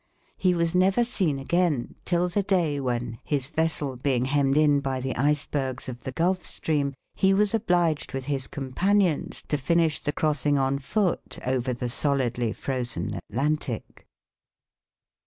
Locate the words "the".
2.27-2.41, 4.99-5.15, 6.01-6.11, 9.99-10.11, 11.71-11.87